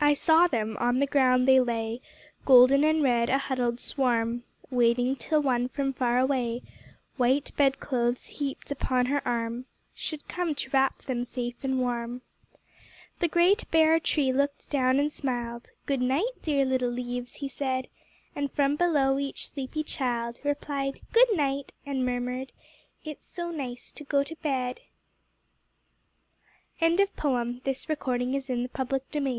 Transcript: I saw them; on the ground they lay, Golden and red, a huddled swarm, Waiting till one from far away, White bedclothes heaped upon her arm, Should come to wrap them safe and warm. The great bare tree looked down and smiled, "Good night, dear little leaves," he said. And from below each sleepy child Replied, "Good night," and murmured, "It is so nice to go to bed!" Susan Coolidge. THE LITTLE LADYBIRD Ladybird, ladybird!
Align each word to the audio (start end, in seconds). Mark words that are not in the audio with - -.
I 0.00 0.14
saw 0.14 0.46
them; 0.46 0.76
on 0.76 1.00
the 1.00 1.06
ground 1.08 1.48
they 1.48 1.58
lay, 1.58 2.00
Golden 2.44 2.84
and 2.84 3.02
red, 3.02 3.28
a 3.28 3.38
huddled 3.38 3.80
swarm, 3.80 4.44
Waiting 4.70 5.16
till 5.16 5.42
one 5.42 5.68
from 5.68 5.92
far 5.92 6.16
away, 6.20 6.62
White 7.16 7.50
bedclothes 7.56 8.26
heaped 8.38 8.70
upon 8.70 9.06
her 9.06 9.20
arm, 9.26 9.64
Should 9.94 10.28
come 10.28 10.54
to 10.54 10.70
wrap 10.70 11.02
them 11.02 11.24
safe 11.24 11.56
and 11.64 11.80
warm. 11.80 12.22
The 13.18 13.26
great 13.26 13.68
bare 13.72 13.98
tree 13.98 14.32
looked 14.32 14.70
down 14.70 15.00
and 15.00 15.10
smiled, 15.10 15.70
"Good 15.86 16.02
night, 16.02 16.36
dear 16.40 16.64
little 16.64 16.88
leaves," 16.90 17.34
he 17.42 17.48
said. 17.48 17.88
And 18.36 18.52
from 18.52 18.76
below 18.76 19.18
each 19.18 19.48
sleepy 19.48 19.82
child 19.82 20.38
Replied, 20.44 21.00
"Good 21.12 21.34
night," 21.34 21.72
and 21.84 22.06
murmured, 22.06 22.52
"It 23.04 23.18
is 23.18 23.24
so 23.24 23.50
nice 23.50 23.90
to 23.90 24.04
go 24.04 24.22
to 24.22 24.36
bed!" 24.36 24.82
Susan 26.78 26.96
Coolidge. 27.16 27.64
THE 27.64 27.70
LITTLE 27.70 27.98
LADYBIRD 27.98 28.40
Ladybird, 28.40 28.92
ladybird! 28.92 29.34